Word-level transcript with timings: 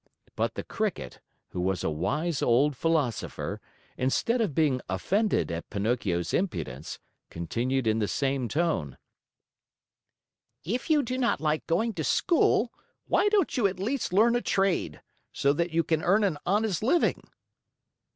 But 0.35 0.55
the 0.55 0.63
Cricket, 0.63 1.19
who 1.49 1.61
was 1.61 1.83
a 1.83 1.89
wise 1.91 2.41
old 2.41 2.75
philosopher, 2.75 3.61
instead 3.97 4.41
of 4.41 4.55
being 4.55 4.81
offended 4.89 5.51
at 5.51 5.69
Pinocchio's 5.69 6.33
impudence, 6.33 6.97
continued 7.29 7.85
in 7.85 7.99
the 7.99 8.07
same 8.07 8.47
tone: 8.47 8.97
"If 10.65 10.89
you 10.89 11.03
do 11.03 11.19
not 11.19 11.39
like 11.39 11.67
going 11.67 11.93
to 11.93 12.03
school, 12.03 12.73
why 13.05 13.29
don't 13.29 13.55
you 13.55 13.67
at 13.67 13.79
least 13.79 14.11
learn 14.11 14.35
a 14.35 14.41
trade, 14.41 15.03
so 15.33 15.53
that 15.53 15.69
you 15.69 15.83
can 15.83 16.01
earn 16.01 16.23
an 16.23 16.39
honest 16.47 16.81
living?" 16.81 17.21